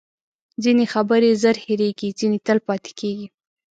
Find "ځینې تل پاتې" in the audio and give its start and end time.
2.19-2.91